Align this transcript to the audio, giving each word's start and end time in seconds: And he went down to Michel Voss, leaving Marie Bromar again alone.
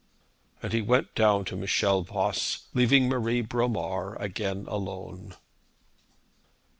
And 0.63 0.73
he 0.73 0.81
went 0.81 1.13
down 1.13 1.45
to 1.45 1.55
Michel 1.55 2.01
Voss, 2.01 2.65
leaving 2.73 3.07
Marie 3.07 3.43
Bromar 3.43 4.15
again 4.19 4.65
alone. 4.67 5.35